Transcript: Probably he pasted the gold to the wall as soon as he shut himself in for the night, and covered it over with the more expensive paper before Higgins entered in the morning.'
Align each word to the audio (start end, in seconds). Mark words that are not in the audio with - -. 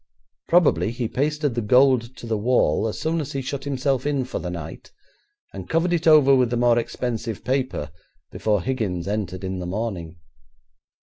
Probably 0.47 0.89
he 0.89 1.07
pasted 1.07 1.53
the 1.53 1.61
gold 1.61 2.15
to 2.17 2.25
the 2.25 2.35
wall 2.35 2.87
as 2.87 2.99
soon 2.99 3.21
as 3.21 3.33
he 3.33 3.41
shut 3.43 3.65
himself 3.65 4.07
in 4.07 4.25
for 4.25 4.39
the 4.39 4.49
night, 4.49 4.91
and 5.53 5.69
covered 5.69 5.93
it 5.93 6.07
over 6.07 6.33
with 6.35 6.49
the 6.49 6.57
more 6.57 6.79
expensive 6.79 7.43
paper 7.45 7.91
before 8.31 8.63
Higgins 8.63 9.07
entered 9.07 9.43
in 9.43 9.59
the 9.59 9.67
morning.' 9.67 10.15